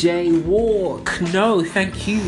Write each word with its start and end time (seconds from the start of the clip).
J 0.00 0.32
Walk. 0.32 1.20
No, 1.30 1.62
thank 1.62 2.08
you. 2.08 2.22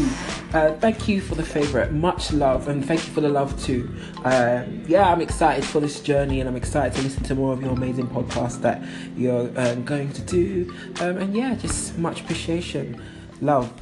Uh, 0.52 0.74
thank 0.74 1.08
you 1.08 1.22
for 1.22 1.36
the 1.36 1.42
favorite. 1.42 1.90
Much 1.90 2.30
love, 2.30 2.68
and 2.68 2.84
thank 2.84 3.06
you 3.06 3.14
for 3.14 3.22
the 3.22 3.30
love 3.30 3.58
too. 3.64 3.88
Um, 4.24 4.84
yeah, 4.86 5.10
I'm 5.10 5.22
excited 5.22 5.64
for 5.64 5.80
this 5.80 6.02
journey, 6.02 6.40
and 6.40 6.50
I'm 6.50 6.54
excited 6.54 6.92
to 6.96 7.00
listen 7.00 7.22
to 7.22 7.34
more 7.34 7.54
of 7.54 7.62
your 7.62 7.72
amazing 7.72 8.08
podcasts 8.08 8.60
that 8.60 8.82
you're 9.16 9.50
um, 9.58 9.86
going 9.86 10.12
to 10.12 10.20
do. 10.20 10.70
Um, 11.00 11.16
and 11.16 11.34
yeah, 11.34 11.54
just 11.54 11.96
much 11.96 12.20
appreciation. 12.20 13.02
Love. 13.40 13.72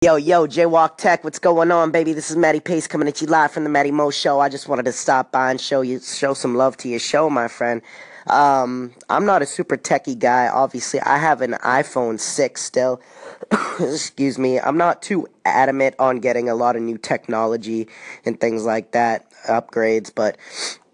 Yo, 0.00 0.14
yo, 0.14 0.46
Jaywalk 0.46 0.96
Tech, 0.96 1.24
what's 1.24 1.40
going 1.40 1.72
on, 1.72 1.90
baby? 1.90 2.12
This 2.12 2.30
is 2.30 2.36
Matty 2.36 2.60
Pace 2.60 2.86
coming 2.86 3.08
at 3.08 3.20
you 3.20 3.26
live 3.26 3.50
from 3.50 3.64
the 3.64 3.70
Matty 3.70 3.90
Mo 3.90 4.12
Show. 4.12 4.38
I 4.38 4.48
just 4.48 4.68
wanted 4.68 4.84
to 4.84 4.92
stop 4.92 5.32
by 5.32 5.50
and 5.50 5.60
show 5.60 5.80
you, 5.80 5.98
show 5.98 6.34
some 6.34 6.54
love 6.54 6.76
to 6.76 6.88
your 6.88 7.00
show, 7.00 7.28
my 7.28 7.48
friend. 7.48 7.82
Um, 8.28 8.92
I'm 9.08 9.24
not 9.24 9.42
a 9.42 9.46
super 9.46 9.76
techie 9.76 10.18
guy, 10.18 10.48
obviously. 10.48 11.00
I 11.00 11.18
have 11.18 11.40
an 11.40 11.52
iPhone 11.64 12.20
6 12.20 12.62
still. 12.62 13.00
Excuse 13.80 14.38
me. 14.38 14.60
I'm 14.60 14.76
not 14.76 15.02
too 15.02 15.26
adamant 15.44 15.96
on 15.98 16.20
getting 16.20 16.48
a 16.48 16.54
lot 16.54 16.76
of 16.76 16.82
new 16.82 16.98
technology 16.98 17.88
and 18.24 18.38
things 18.40 18.64
like 18.64 18.92
that, 18.92 19.30
upgrades, 19.48 20.12
but 20.14 20.36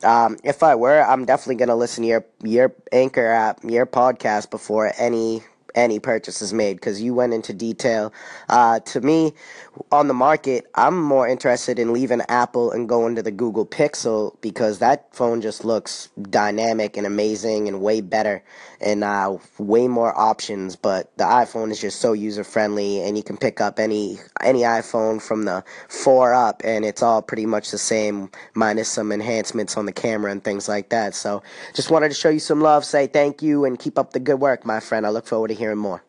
um, 0.05 0.37
if 0.45 0.63
I 0.63 0.75
were, 0.75 1.01
I'm 1.03 1.25
definitely 1.25 1.57
gonna 1.57 1.77
listen 1.77 2.03
to 2.03 2.09
your 2.09 2.25
your 2.43 2.75
Anchor 2.93 3.27
app, 3.27 3.61
your 3.65 3.87
podcast 3.87 4.51
before 4.51 4.93
any 4.99 5.43
any 5.75 5.99
purchases 5.99 6.53
made 6.53 6.75
because 6.75 7.01
you 7.01 7.15
went 7.15 7.35
into 7.35 7.53
detail. 7.53 8.13
Uh, 8.49 8.81
to 8.81 9.01
me, 9.01 9.33
on 9.91 10.09
the 10.09 10.15
market, 10.15 10.67
I'm 10.75 11.01
more 11.01 11.27
interested 11.27 11.79
in 11.79 11.93
leaving 11.93 12.23
Apple 12.29 12.71
and 12.73 12.89
going 12.89 13.17
to 13.17 13.23
the 13.23 13.31
Google 13.31 13.67
Pixel 13.67 14.41
because 14.41 14.79
that 14.79 15.15
phone 15.15 15.41
just 15.41 15.65
looks 15.65 16.09
dynamic 16.31 16.97
and 16.97 17.07
amazing 17.07 17.69
and 17.69 17.81
way 17.81 18.01
better 18.01 18.43
and 18.81 19.03
uh, 19.03 19.37
way 19.59 19.89
more 19.89 20.17
options. 20.17 20.77
But 20.77 21.17
the 21.17 21.25
iPhone 21.25 21.71
is 21.71 21.81
just 21.81 22.01
so 22.01 22.13
user 22.13 22.45
friendly, 22.45 23.01
and 23.01 23.17
you 23.17 23.23
can 23.23 23.37
pick 23.37 23.61
up 23.61 23.79
any 23.79 24.19
any 24.43 24.61
iPhone 24.61 25.21
from 25.21 25.45
the 25.45 25.65
four 25.89 26.35
up, 26.35 26.63
and 26.65 26.85
it's 26.85 27.03
all 27.03 27.23
pretty 27.23 27.47
much 27.47 27.71
the 27.71 27.79
same, 27.79 28.31
minus 28.55 28.89
some 28.89 29.11
enhancements 29.11 29.77
on 29.77 29.87
the 29.87 29.93
camera 29.93 30.31
and 30.31 30.45
things 30.45 30.69
like 30.69 30.91
that. 30.91 31.15
So, 31.15 31.43
just 31.75 31.91
wanted 31.91 32.11
to 32.11 32.15
show 32.15 32.29
you 32.29 32.41
some 32.41 32.61
love, 32.61 32.85
say 32.85 33.07
thank 33.07 33.43
you, 33.43 33.65
and 33.65 33.79
keep 33.79 33.99
up 33.99 34.13
the 34.13 34.21
good 34.21 34.41
work, 34.41 34.65
my 34.65 34.81
friend. 34.81 35.07
I 35.07 35.09
look 35.09 35.27
forward 35.27 35.49
to 35.49 35.55
hearing 35.55 35.64
more. 35.73 36.05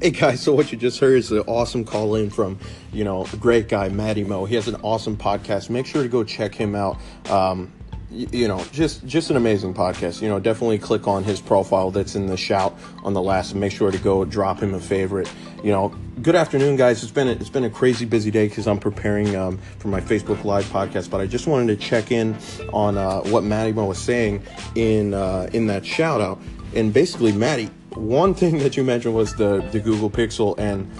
Hey 0.00 0.10
guys, 0.10 0.42
so 0.42 0.52
what 0.52 0.70
you 0.70 0.76
just 0.76 1.00
heard 1.00 1.16
is 1.16 1.32
an 1.32 1.40
awesome 1.46 1.84
call 1.84 2.14
in 2.16 2.28
from, 2.28 2.58
you 2.92 3.04
know, 3.04 3.24
great 3.40 3.68
guy, 3.68 3.88
Matty 3.88 4.22
Mo. 4.22 4.44
He 4.44 4.54
has 4.54 4.68
an 4.68 4.76
awesome 4.82 5.16
podcast. 5.16 5.70
Make 5.70 5.86
sure 5.86 6.02
to 6.02 6.08
go 6.08 6.24
check 6.24 6.54
him 6.54 6.74
out. 6.74 6.98
Um, 7.30 7.72
you 8.10 8.46
know, 8.46 8.62
just 8.70 9.06
just 9.06 9.30
an 9.30 9.36
amazing 9.36 9.74
podcast. 9.74 10.22
You 10.22 10.28
know, 10.28 10.38
definitely 10.38 10.78
click 10.78 11.08
on 11.08 11.24
his 11.24 11.40
profile 11.40 11.90
that's 11.90 12.14
in 12.14 12.26
the 12.26 12.36
shout 12.36 12.78
on 13.02 13.14
the 13.14 13.22
last, 13.22 13.52
and 13.52 13.60
make 13.60 13.72
sure 13.72 13.90
to 13.90 13.98
go 13.98 14.24
drop 14.24 14.60
him 14.60 14.74
a 14.74 14.80
favorite. 14.80 15.32
You 15.62 15.72
know, 15.72 15.88
good 16.22 16.36
afternoon, 16.36 16.76
guys. 16.76 17.02
It's 17.02 17.10
been 17.10 17.28
a, 17.28 17.32
it's 17.32 17.48
been 17.48 17.64
a 17.64 17.70
crazy 17.70 18.04
busy 18.04 18.30
day 18.30 18.46
because 18.46 18.68
I'm 18.68 18.78
preparing 18.78 19.34
um, 19.34 19.58
for 19.78 19.88
my 19.88 20.00
Facebook 20.00 20.44
Live 20.44 20.66
podcast, 20.66 21.10
but 21.10 21.20
I 21.20 21.26
just 21.26 21.46
wanted 21.46 21.68
to 21.68 21.76
check 21.76 22.12
in 22.12 22.36
on 22.72 22.98
uh, 22.98 23.20
what 23.22 23.42
Matty 23.42 23.72
Mo 23.72 23.86
was 23.86 23.98
saying 23.98 24.42
in 24.74 25.14
uh, 25.14 25.48
in 25.52 25.66
that 25.68 25.84
shout 25.84 26.20
out, 26.20 26.40
and 26.74 26.92
basically, 26.92 27.32
Matty, 27.32 27.70
one 27.94 28.34
thing 28.34 28.58
that 28.58 28.76
you 28.76 28.84
mentioned 28.84 29.14
was 29.14 29.34
the 29.36 29.60
the 29.72 29.80
Google 29.80 30.10
Pixel 30.10 30.58
and 30.58 30.90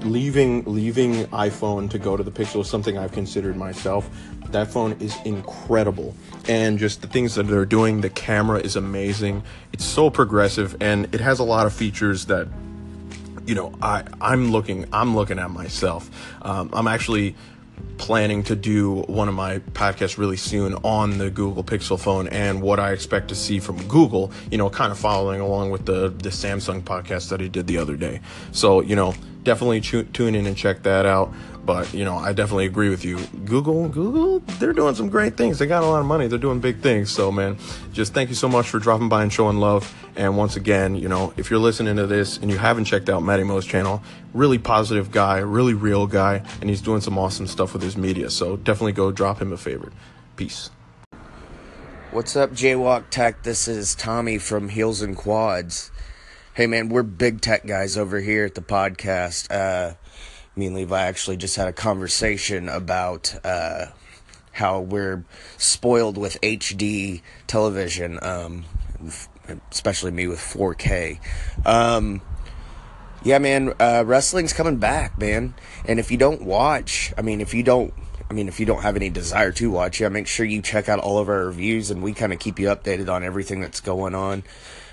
leaving 0.00 0.64
leaving 0.64 1.26
iPhone 1.26 1.90
to 1.90 1.98
go 1.98 2.16
to 2.16 2.22
the 2.22 2.30
Pixel 2.30 2.60
is 2.60 2.68
something 2.68 2.96
I've 2.96 3.12
considered 3.12 3.56
myself. 3.56 4.08
That 4.50 4.68
phone 4.68 4.92
is 5.00 5.16
incredible, 5.24 6.14
and 6.48 6.78
just 6.78 7.02
the 7.02 7.08
things 7.08 7.34
that 7.34 7.44
they're 7.44 7.64
doing. 7.64 8.00
The 8.00 8.10
camera 8.10 8.60
is 8.60 8.76
amazing. 8.76 9.42
It's 9.72 9.84
so 9.84 10.08
progressive, 10.08 10.76
and 10.80 11.12
it 11.14 11.20
has 11.20 11.40
a 11.40 11.44
lot 11.44 11.66
of 11.66 11.72
features 11.72 12.26
that 12.26 12.46
you 13.44 13.54
know 13.54 13.74
I 13.82 14.04
I'm 14.20 14.52
looking 14.52 14.86
I'm 14.92 15.16
looking 15.16 15.38
at 15.38 15.50
myself. 15.50 16.10
Um, 16.42 16.70
I'm 16.72 16.86
actually 16.86 17.34
planning 17.98 18.42
to 18.44 18.54
do 18.54 19.02
one 19.02 19.28
of 19.28 19.34
my 19.34 19.58
podcasts 19.58 20.18
really 20.18 20.36
soon 20.36 20.74
on 20.76 21.18
the 21.18 21.30
Google 21.30 21.64
Pixel 21.64 21.98
phone 21.98 22.28
and 22.28 22.60
what 22.62 22.78
I 22.78 22.92
expect 22.92 23.28
to 23.28 23.34
see 23.34 23.58
from 23.58 23.82
Google, 23.88 24.32
you 24.50 24.58
know, 24.58 24.68
kind 24.70 24.92
of 24.92 24.98
following 24.98 25.40
along 25.40 25.70
with 25.70 25.86
the 25.86 26.08
the 26.08 26.30
Samsung 26.30 26.82
podcast 26.82 27.30
that 27.30 27.40
I 27.40 27.48
did 27.48 27.66
the 27.66 27.78
other 27.78 27.96
day. 27.96 28.20
So, 28.52 28.80
you 28.80 28.96
know, 28.96 29.14
definitely 29.42 29.80
tune 29.80 30.34
in 30.34 30.46
and 30.46 30.56
check 30.56 30.82
that 30.82 31.06
out. 31.06 31.32
But, 31.64 31.92
you 31.92 32.04
know, 32.04 32.14
I 32.16 32.32
definitely 32.32 32.66
agree 32.66 32.90
with 32.90 33.04
you. 33.04 33.18
Google, 33.44 33.88
Google, 33.88 34.38
they're 34.60 34.72
doing 34.72 34.94
some 34.94 35.08
great 35.08 35.36
things. 35.36 35.58
They 35.58 35.66
got 35.66 35.82
a 35.82 35.86
lot 35.86 35.98
of 35.98 36.06
money. 36.06 36.28
They're 36.28 36.38
doing 36.38 36.60
big 36.60 36.80
things. 36.80 37.10
So, 37.10 37.32
man, 37.32 37.58
just 37.92 38.14
thank 38.14 38.28
you 38.28 38.36
so 38.36 38.48
much 38.48 38.68
for 38.68 38.78
dropping 38.78 39.08
by 39.08 39.24
and 39.24 39.32
showing 39.32 39.56
love. 39.56 39.92
And 40.14 40.36
once 40.36 40.54
again, 40.54 40.94
you 40.94 41.08
know, 41.08 41.34
if 41.36 41.50
you're 41.50 41.58
listening 41.58 41.96
to 41.96 42.06
this 42.06 42.38
and 42.38 42.52
you 42.52 42.56
haven't 42.56 42.84
checked 42.84 43.10
out 43.10 43.24
Matty 43.24 43.42
Mo's 43.42 43.66
channel, 43.66 44.00
really 44.32 44.58
positive 44.58 45.10
guy, 45.10 45.38
really 45.38 45.74
real 45.74 46.06
guy, 46.06 46.42
and 46.60 46.70
he's 46.70 46.80
doing 46.80 47.00
some 47.00 47.18
awesome 47.18 47.48
stuff 47.48 47.65
with 47.72 47.82
his 47.82 47.96
media. 47.96 48.30
So 48.30 48.56
definitely 48.56 48.92
go 48.92 49.10
drop 49.12 49.40
him 49.40 49.52
a 49.52 49.56
favorite. 49.56 49.92
Peace. 50.36 50.70
What's 52.12 52.36
up, 52.36 52.52
Jaywalk 52.52 53.10
Tech? 53.10 53.42
This 53.42 53.68
is 53.68 53.94
Tommy 53.94 54.38
from 54.38 54.68
Heels 54.68 55.02
and 55.02 55.16
Quads. 55.16 55.90
Hey, 56.54 56.66
man, 56.66 56.88
we're 56.88 57.02
big 57.02 57.42
tech 57.42 57.66
guys 57.66 57.98
over 57.98 58.20
here 58.20 58.44
at 58.46 58.54
the 58.54 58.62
podcast. 58.62 59.50
Uh, 59.50 59.96
me 60.54 60.66
and 60.66 60.74
Levi 60.74 60.98
actually 60.98 61.36
just 61.36 61.56
had 61.56 61.68
a 61.68 61.72
conversation 61.72 62.68
about 62.70 63.34
uh, 63.44 63.86
how 64.52 64.80
we're 64.80 65.24
spoiled 65.58 66.16
with 66.16 66.40
HD 66.40 67.20
television, 67.46 68.18
um, 68.22 68.64
especially 69.70 70.12
me 70.12 70.26
with 70.26 70.38
4K. 70.38 71.18
Um, 71.66 72.22
yeah, 73.26 73.38
man, 73.38 73.74
uh, 73.80 74.04
wrestling's 74.06 74.52
coming 74.52 74.76
back, 74.76 75.18
man. 75.18 75.54
And 75.84 75.98
if 75.98 76.12
you 76.12 76.16
don't 76.16 76.42
watch, 76.42 77.12
I 77.18 77.22
mean, 77.22 77.40
if 77.40 77.54
you 77.54 77.64
don't, 77.64 77.92
I 78.30 78.34
mean, 78.34 78.46
if 78.46 78.60
you 78.60 78.66
don't 78.66 78.82
have 78.82 78.94
any 78.94 79.10
desire 79.10 79.50
to 79.50 79.68
watch, 79.68 80.00
yeah, 80.00 80.08
make 80.08 80.28
sure 80.28 80.46
you 80.46 80.62
check 80.62 80.88
out 80.88 81.00
all 81.00 81.18
of 81.18 81.28
our 81.28 81.46
reviews, 81.46 81.90
and 81.90 82.04
we 82.04 82.12
kind 82.12 82.32
of 82.32 82.38
keep 82.38 82.60
you 82.60 82.68
updated 82.68 83.08
on 83.12 83.24
everything 83.24 83.60
that's 83.60 83.80
going 83.80 84.14
on. 84.14 84.44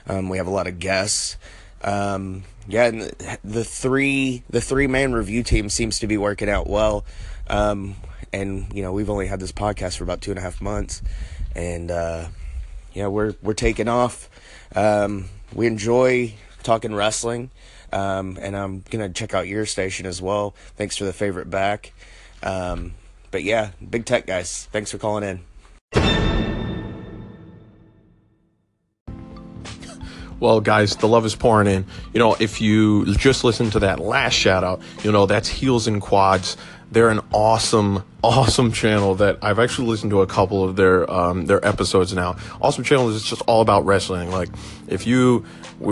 Um, 0.07 0.29
we 0.29 0.37
have 0.37 0.47
a 0.47 0.49
lot 0.51 0.65
of 0.65 0.79
guests. 0.79 1.37
Um, 1.83 2.43
yeah, 2.67 2.85
and 2.85 3.01
the, 3.43 3.63
three 3.63 4.41
the 4.49 4.61
three 4.61 4.87
man 4.87 5.13
review 5.13 5.43
team 5.43 5.69
seems 5.69 5.99
to 5.99 6.07
be 6.07 6.17
working 6.17 6.49
out 6.49 6.67
well. 6.67 7.05
Um, 7.47 7.95
and 8.31 8.73
you 8.73 8.81
know 8.81 8.93
we've 8.93 9.11
only 9.11 9.27
had 9.27 9.39
this 9.41 9.51
podcast 9.51 9.97
for 9.97 10.05
about 10.05 10.21
two 10.21 10.31
and 10.31 10.39
a 10.39 10.41
half 10.41 10.59
months, 10.59 11.03
and 11.55 11.91
uh, 11.91 12.29
yeah, 12.93 13.07
we're 13.07 13.35
we're 13.43 13.53
taking 13.53 13.87
off. 13.87 14.27
Um, 14.75 15.29
we 15.53 15.67
enjoy 15.67 16.33
talking 16.63 16.95
wrestling, 16.95 17.51
um, 17.93 18.37
and 18.41 18.57
I'm 18.57 18.83
gonna 18.89 19.09
check 19.09 19.33
out 19.33 19.47
your 19.47 19.65
station 19.65 20.05
as 20.05 20.21
well. 20.21 20.55
Thanks 20.75 20.97
for 20.97 21.05
the 21.05 21.13
favorite 21.13 21.49
back. 21.49 21.93
Um, 22.41 22.93
but 23.31 23.43
yeah, 23.43 23.71
big 23.87 24.05
tech 24.05 24.27
guys, 24.27 24.67
thanks 24.71 24.91
for 24.91 24.97
calling 24.97 25.23
in. 25.23 25.41
Well, 30.39 30.59
guys, 30.59 30.97
the 30.97 31.07
love 31.07 31.25
is 31.25 31.35
pouring 31.35 31.67
in. 31.67 31.85
You 32.11 32.19
know, 32.19 32.35
if 32.37 32.59
you 32.59 33.05
just 33.15 33.45
listen 33.45 33.69
to 33.69 33.79
that 33.79 33.99
last 33.99 34.33
shout 34.33 34.61
out, 34.61 34.81
you 35.01 35.09
know, 35.09 35.25
that's 35.25 35.47
Heels 35.47 35.87
and 35.87 36.01
Quads. 36.01 36.57
They're 36.93 37.09
an 37.09 37.21
awesome, 37.33 38.03
awesome 38.23 38.71
channel 38.71 39.15
that 39.15 39.39
I've 39.41 39.59
actually 39.59 39.87
listened 39.87 40.11
to 40.11 40.21
a 40.21 40.27
couple 40.27 40.63
of 40.63 40.75
their 40.75 41.09
um, 41.11 41.47
their 41.47 41.65
episodes 41.65 42.13
now. 42.13 42.37
Awesome 42.61 42.83
channel 42.83 43.09
is 43.09 43.23
just 43.23 43.41
all 43.47 43.61
about 43.61 43.85
wrestling. 43.85 44.31
Like, 44.31 44.49
if 44.87 45.07
you 45.07 45.45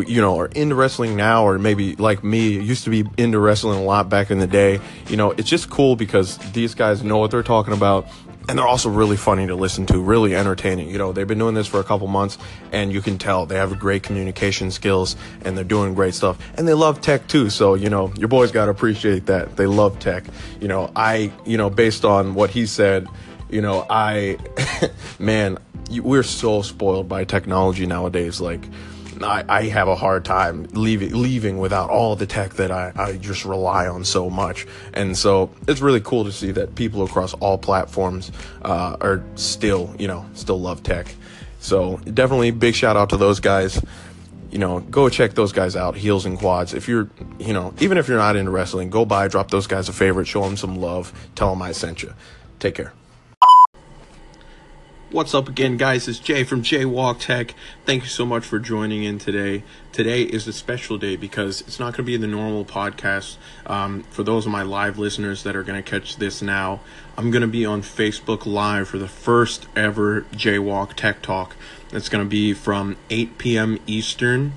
you 0.07 0.21
know 0.21 0.39
are 0.39 0.45
into 0.47 0.75
wrestling 0.75 1.15
now, 1.15 1.45
or 1.45 1.57
maybe 1.59 1.95
like 1.95 2.23
me, 2.23 2.49
used 2.49 2.83
to 2.83 2.89
be 2.89 3.03
into 3.17 3.39
wrestling 3.39 3.79
a 3.79 3.83
lot 3.83 4.09
back 4.09 4.31
in 4.31 4.39
the 4.39 4.47
day. 4.47 4.79
You 5.07 5.17
know, 5.17 5.31
it's 5.31 5.49
just 5.49 5.69
cool 5.69 5.95
because 5.95 6.37
these 6.53 6.75
guys 6.75 7.03
know 7.03 7.17
what 7.17 7.31
they're 7.31 7.43
talking 7.43 7.73
about 7.73 8.07
and 8.51 8.59
they're 8.59 8.67
also 8.67 8.89
really 8.89 9.15
funny 9.15 9.47
to 9.47 9.55
listen 9.55 9.85
to, 9.85 10.01
really 10.01 10.35
entertaining. 10.35 10.89
You 10.89 10.97
know, 10.97 11.13
they've 11.13 11.25
been 11.25 11.37
doing 11.37 11.55
this 11.55 11.67
for 11.67 11.79
a 11.79 11.85
couple 11.85 12.07
months, 12.07 12.37
and 12.73 12.91
you 12.91 13.01
can 13.01 13.17
tell 13.17 13.45
they 13.45 13.55
have 13.55 13.79
great 13.79 14.03
communication 14.03 14.71
skills, 14.71 15.15
and 15.45 15.55
they're 15.55 15.63
doing 15.63 15.93
great 15.93 16.13
stuff, 16.15 16.37
and 16.57 16.67
they 16.67 16.73
love 16.73 16.99
tech 16.99 17.29
too. 17.29 17.49
So 17.49 17.75
you 17.75 17.89
know, 17.89 18.11
your 18.17 18.27
boys 18.27 18.51
got 18.51 18.65
to 18.65 18.71
appreciate 18.71 19.27
that 19.27 19.55
they 19.55 19.67
love 19.67 19.99
tech. 19.99 20.25
You 20.59 20.67
know, 20.67 20.91
I, 20.97 21.31
you 21.45 21.55
know, 21.55 21.69
based 21.69 22.03
on 22.03 22.33
what 22.33 22.49
he 22.49 22.65
said, 22.65 23.07
you 23.49 23.61
know, 23.61 23.85
I, 23.89 24.37
man, 25.17 25.57
we're 25.89 26.21
so 26.21 26.61
spoiled 26.61 27.07
by 27.07 27.23
technology 27.23 27.85
nowadays. 27.85 28.41
Like, 28.41 28.65
I, 29.23 29.43
I 29.47 29.63
have 29.63 29.87
a 29.87 29.95
hard 29.95 30.25
time 30.25 30.67
leaving 30.73 31.13
leaving 31.13 31.57
without 31.57 31.89
all 31.89 32.15
the 32.15 32.25
tech 32.25 32.53
that 32.55 32.71
I, 32.71 32.91
I 32.95 33.13
just 33.17 33.45
rely 33.45 33.87
on 33.87 34.03
so 34.05 34.29
much. 34.29 34.67
And 34.93 35.17
so 35.17 35.49
it's 35.67 35.81
really 35.81 36.01
cool 36.01 36.23
to 36.25 36.31
see 36.31 36.51
that 36.51 36.75
people 36.75 37.03
across 37.03 37.33
all 37.35 37.57
platforms 37.57 38.31
uh, 38.63 38.97
are 39.01 39.23
still, 39.35 39.95
you 39.97 40.07
know, 40.07 40.25
still 40.33 40.59
love 40.59 40.83
tech. 40.83 41.15
So 41.59 41.97
definitely 41.97 42.51
big 42.51 42.75
shout 42.75 42.97
out 42.97 43.09
to 43.09 43.17
those 43.17 43.39
guys. 43.39 43.83
You 44.49 44.57
know, 44.57 44.81
go 44.81 45.07
check 45.07 45.33
those 45.33 45.53
guys 45.53 45.77
out, 45.77 45.95
Heels 45.95 46.25
and 46.25 46.37
Quads. 46.37 46.73
If 46.73 46.89
you're, 46.89 47.09
you 47.39 47.53
know, 47.53 47.73
even 47.79 47.97
if 47.97 48.09
you're 48.09 48.17
not 48.17 48.35
into 48.35 48.51
wrestling, 48.51 48.89
go 48.89 49.05
by, 49.05 49.29
drop 49.29 49.49
those 49.49 49.65
guys 49.65 49.87
a 49.87 49.93
favorite, 49.93 50.27
show 50.27 50.41
them 50.43 50.57
some 50.57 50.75
love, 50.75 51.13
tell 51.35 51.51
them 51.51 51.61
I 51.61 51.71
sent 51.71 52.03
you. 52.03 52.13
Take 52.59 52.75
care. 52.75 52.91
What's 55.11 55.33
up 55.33 55.49
again, 55.49 55.75
guys? 55.75 56.07
It's 56.07 56.19
Jay 56.19 56.45
from 56.45 56.63
Jaywalk 56.63 57.19
Tech. 57.19 57.53
Thank 57.85 58.03
you 58.03 58.07
so 58.07 58.25
much 58.25 58.45
for 58.45 58.59
joining 58.59 59.03
in 59.03 59.19
today. 59.19 59.63
Today 59.91 60.21
is 60.21 60.47
a 60.47 60.53
special 60.53 60.97
day 60.97 61.17
because 61.17 61.59
it's 61.59 61.81
not 61.81 61.87
going 61.87 61.97
to 61.97 62.03
be 62.03 62.15
the 62.15 62.27
normal 62.27 62.63
podcast. 62.63 63.35
Um, 63.65 64.03
for 64.03 64.23
those 64.23 64.45
of 64.45 64.53
my 64.53 64.61
live 64.61 64.97
listeners 64.97 65.43
that 65.43 65.53
are 65.53 65.63
going 65.63 65.83
to 65.83 65.89
catch 65.89 66.15
this 66.15 66.41
now, 66.41 66.79
I'm 67.17 67.29
going 67.29 67.41
to 67.41 67.49
be 67.49 67.65
on 67.65 67.81
Facebook 67.81 68.45
Live 68.45 68.87
for 68.87 68.99
the 68.99 69.09
first 69.09 69.67
ever 69.75 70.21
Jaywalk 70.31 70.93
Tech 70.93 71.21
Talk. 71.21 71.57
It's 71.91 72.07
going 72.07 72.23
to 72.23 72.29
be 72.29 72.53
from 72.53 72.95
8 73.09 73.37
p.m. 73.37 73.79
Eastern 73.85 74.53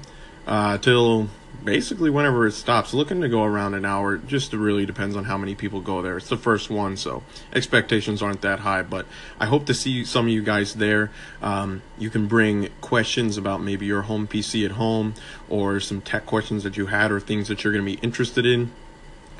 uh, 0.46 0.78
till 0.78 1.30
basically 1.64 2.10
whenever 2.10 2.46
it 2.46 2.52
stops 2.52 2.92
looking 2.92 3.20
to 3.20 3.28
go 3.28 3.42
around 3.42 3.74
an 3.74 3.84
hour 3.84 4.18
just 4.18 4.52
really 4.52 4.84
depends 4.84 5.16
on 5.16 5.24
how 5.24 5.38
many 5.38 5.54
people 5.54 5.80
go 5.80 6.02
there 6.02 6.16
it's 6.16 6.28
the 6.28 6.36
first 6.36 6.70
one 6.70 6.96
so 6.96 7.22
expectations 7.52 8.22
aren't 8.22 8.42
that 8.42 8.60
high 8.60 8.82
but 8.82 9.06
i 9.40 9.46
hope 9.46 9.64
to 9.64 9.74
see 9.74 10.04
some 10.04 10.26
of 10.26 10.32
you 10.32 10.42
guys 10.42 10.74
there 10.74 11.10
um, 11.42 11.82
you 11.98 12.10
can 12.10 12.26
bring 12.26 12.68
questions 12.80 13.38
about 13.38 13.62
maybe 13.62 13.86
your 13.86 14.02
home 14.02 14.26
pc 14.26 14.64
at 14.64 14.72
home 14.72 15.14
or 15.48 15.80
some 15.80 16.00
tech 16.00 16.26
questions 16.26 16.64
that 16.64 16.76
you 16.76 16.86
had 16.86 17.10
or 17.10 17.18
things 17.18 17.48
that 17.48 17.64
you're 17.64 17.72
going 17.72 17.84
to 17.84 17.90
be 17.90 17.98
interested 18.02 18.44
in 18.44 18.70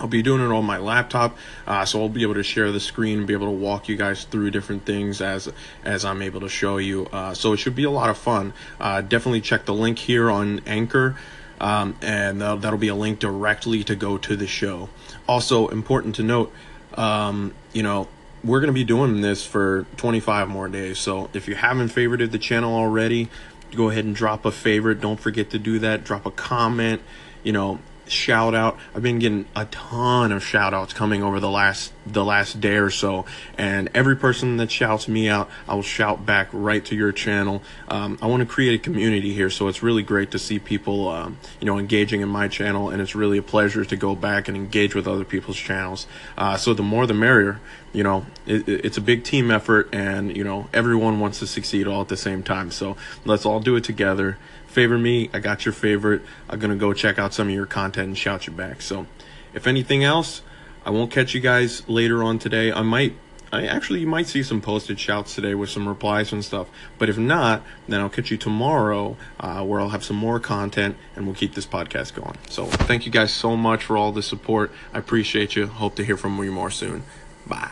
I'll 0.00 0.08
be 0.08 0.22
doing 0.22 0.40
it 0.40 0.52
on 0.52 0.64
my 0.64 0.78
laptop, 0.78 1.38
uh, 1.68 1.84
so 1.84 2.02
I'll 2.02 2.08
be 2.08 2.22
able 2.22 2.34
to 2.34 2.42
share 2.42 2.72
the 2.72 2.80
screen 2.80 3.18
and 3.18 3.26
be 3.28 3.32
able 3.32 3.46
to 3.46 3.52
walk 3.52 3.88
you 3.88 3.94
guys 3.94 4.24
through 4.24 4.50
different 4.50 4.84
things 4.84 5.20
as 5.20 5.52
as 5.84 6.04
I'm 6.04 6.20
able 6.20 6.40
to 6.40 6.48
show 6.48 6.78
you. 6.78 7.06
Uh, 7.12 7.32
so 7.32 7.52
it 7.52 7.58
should 7.58 7.76
be 7.76 7.84
a 7.84 7.90
lot 7.90 8.10
of 8.10 8.18
fun. 8.18 8.54
Uh, 8.80 9.02
definitely 9.02 9.40
check 9.40 9.66
the 9.66 9.74
link 9.74 10.00
here 10.00 10.32
on 10.32 10.62
Anchor 10.66 11.16
um, 11.60 11.96
and 12.02 12.40
that'll, 12.40 12.56
that'll, 12.58 12.78
be 12.78 12.88
a 12.88 12.94
link 12.94 13.18
directly 13.18 13.84
to 13.84 13.94
go 13.94 14.18
to 14.18 14.36
the 14.36 14.46
show. 14.46 14.88
Also, 15.28 15.68
important 15.68 16.16
to 16.16 16.22
note, 16.22 16.52
um, 16.94 17.54
you 17.72 17.82
know, 17.82 18.08
we're 18.42 18.60
going 18.60 18.68
to 18.68 18.74
be 18.74 18.84
doing 18.84 19.20
this 19.20 19.44
for 19.44 19.86
25 19.96 20.48
more 20.48 20.68
days. 20.68 20.98
So 20.98 21.30
if 21.32 21.48
you 21.48 21.54
haven't 21.54 21.88
favorited 21.88 22.30
the 22.30 22.38
channel 22.38 22.74
already, 22.74 23.28
go 23.74 23.88
ahead 23.88 24.04
and 24.04 24.14
drop 24.14 24.44
a 24.44 24.52
favorite. 24.52 25.00
Don't 25.00 25.18
forget 25.18 25.50
to 25.50 25.58
do 25.58 25.78
that. 25.78 26.04
Drop 26.04 26.26
a 26.26 26.30
comment. 26.30 27.00
You 27.42 27.52
know, 27.52 27.78
shout 28.08 28.54
out. 28.54 28.78
I've 28.94 29.02
been 29.02 29.18
getting 29.18 29.46
a 29.54 29.64
ton 29.66 30.32
of 30.32 30.44
shout 30.44 30.74
outs 30.74 30.92
coming 30.92 31.22
over 31.22 31.40
the 31.40 31.50
last 31.50 31.92
the 32.06 32.24
last 32.24 32.60
day 32.60 32.76
or 32.76 32.90
so, 32.90 33.24
and 33.56 33.88
every 33.94 34.16
person 34.16 34.58
that 34.58 34.70
shouts 34.70 35.08
me 35.08 35.28
out, 35.28 35.48
I 35.66 35.74
will 35.74 35.82
shout 35.82 36.26
back 36.26 36.48
right 36.52 36.84
to 36.84 36.94
your 36.94 37.12
channel. 37.12 37.62
Um, 37.88 38.18
I 38.20 38.26
want 38.26 38.40
to 38.40 38.46
create 38.46 38.74
a 38.74 38.82
community 38.82 39.32
here, 39.32 39.48
so 39.48 39.68
it's 39.68 39.82
really 39.82 40.02
great 40.02 40.30
to 40.32 40.38
see 40.38 40.58
people, 40.58 41.08
um, 41.08 41.38
you 41.60 41.66
know, 41.66 41.78
engaging 41.78 42.20
in 42.20 42.28
my 42.28 42.48
channel, 42.48 42.90
and 42.90 43.00
it's 43.00 43.14
really 43.14 43.38
a 43.38 43.42
pleasure 43.42 43.84
to 43.84 43.96
go 43.96 44.14
back 44.14 44.48
and 44.48 44.56
engage 44.56 44.94
with 44.94 45.08
other 45.08 45.24
people's 45.24 45.56
channels. 45.56 46.06
Uh, 46.36 46.56
so 46.56 46.74
the 46.74 46.82
more 46.82 47.06
the 47.06 47.14
merrier. 47.14 47.60
You 47.94 48.02
know, 48.02 48.26
it, 48.44 48.69
it's 48.69 48.99
a 48.99 49.00
big 49.00 49.25
team 49.25 49.50
effort, 49.50 49.88
and 49.94 50.37
you 50.37 50.44
know 50.44 50.69
everyone 50.75 51.20
wants 51.20 51.38
to 51.38 51.46
succeed 51.46 51.87
all 51.87 52.02
at 52.02 52.08
the 52.08 52.17
same 52.17 52.43
time. 52.43 52.70
So 52.70 52.96
let's 53.25 53.46
all 53.46 53.61
do 53.61 53.76
it 53.76 53.85
together 53.85 54.37
favor 54.75 54.99
me. 54.99 55.31
I 55.32 55.38
got 55.38 55.64
your 55.64 55.73
favorite. 55.73 56.23
I'm 56.50 56.58
to 56.61 56.76
go 56.76 56.93
check 56.93 57.19
out 57.19 57.32
some 57.32 57.49
of 57.49 57.55
your 57.55 57.64
content 57.64 58.08
and 58.08 58.19
shout 58.19 58.46
you 58.46 58.52
back. 58.52 58.82
So, 58.82 59.06
if 59.55 59.67
anything 59.69 60.02
else, 60.02 60.43
I 60.85 60.91
won't 60.91 61.12
catch 61.12 61.32
you 61.32 61.41
guys 61.41 61.88
later 61.88 62.25
on 62.25 62.41
today. 62.41 62.73
I 62.73 62.82
might, 62.82 63.14
I 63.52 63.67
actually, 63.67 64.00
you 64.00 64.08
might 64.08 64.26
see 64.26 64.43
some 64.43 64.61
posted 64.61 64.99
shouts 64.99 65.37
today 65.37 65.55
with 65.55 65.70
some 65.70 65.87
replies 65.87 66.32
and 66.32 66.44
stuff. 66.44 66.69
But 66.99 67.08
if 67.08 67.17
not, 67.17 67.62
then 67.87 68.00
I'll 68.00 68.08
catch 68.08 68.32
you 68.32 68.37
tomorrow 68.37 69.17
uh, 69.38 69.64
where 69.64 69.81
I'll 69.81 69.91
have 69.91 70.05
some 70.05 70.17
more 70.17 70.41
content 70.41 70.96
and 71.14 71.25
we'll 71.25 71.37
keep 71.37 71.55
this 71.55 71.67
podcast 71.67 72.14
going. 72.14 72.37
So, 72.50 72.67
thank 72.67 73.06
you 73.06 73.12
guys 73.12 73.32
so 73.32 73.56
much 73.56 73.85
for 73.85 73.96
all 73.96 74.11
the 74.11 74.23
support. 74.23 74.73
I 74.93 74.99
appreciate 74.99 75.55
you. 75.55 75.69
Hope 75.69 75.94
to 75.96 76.05
hear 76.05 76.17
from 76.17 76.37
you 76.43 76.50
more 76.50 76.70
soon. 76.70 77.05
Bye. 77.46 77.70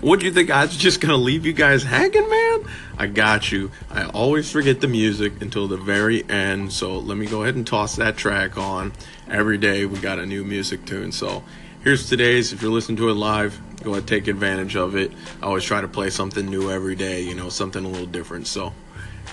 What 0.00 0.20
do 0.20 0.26
you 0.26 0.32
think? 0.32 0.50
I 0.50 0.64
was 0.64 0.76
just 0.76 1.00
gonna 1.00 1.16
leave 1.16 1.44
you 1.44 1.52
guys 1.52 1.82
hanging, 1.82 2.28
man? 2.28 2.64
I 2.96 3.08
got 3.08 3.50
you. 3.50 3.72
I 3.90 4.04
always 4.04 4.50
forget 4.50 4.80
the 4.80 4.86
music 4.86 5.42
until 5.42 5.66
the 5.66 5.76
very 5.76 6.28
end, 6.30 6.72
so 6.72 6.98
let 6.98 7.18
me 7.18 7.26
go 7.26 7.42
ahead 7.42 7.56
and 7.56 7.66
toss 7.66 7.96
that 7.96 8.16
track 8.16 8.56
on. 8.56 8.92
Every 9.28 9.58
day 9.58 9.86
we 9.86 9.98
got 9.98 10.18
a 10.18 10.26
new 10.26 10.44
music 10.44 10.84
tune, 10.84 11.10
so 11.10 11.42
here's 11.82 12.08
today's. 12.08 12.52
If 12.52 12.62
you're 12.62 12.70
listening 12.70 12.98
to 12.98 13.08
it 13.08 13.14
live, 13.14 13.60
go 13.82 13.92
ahead 13.92 14.06
take 14.06 14.28
advantage 14.28 14.76
of 14.76 14.94
it. 14.94 15.12
I 15.42 15.46
always 15.46 15.64
try 15.64 15.80
to 15.80 15.88
play 15.88 16.10
something 16.10 16.46
new 16.46 16.70
every 16.70 16.94
day, 16.94 17.22
you 17.22 17.34
know, 17.34 17.48
something 17.48 17.84
a 17.84 17.88
little 17.88 18.06
different. 18.06 18.46
So 18.46 18.72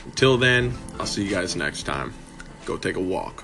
until 0.06 0.38
then, 0.38 0.74
I'll 1.00 1.06
see 1.06 1.24
you 1.24 1.30
guys 1.30 1.56
next 1.56 1.84
time. 1.84 2.14
Go 2.66 2.78
take 2.78 2.96
a 2.96 3.02
walk. 3.02 3.44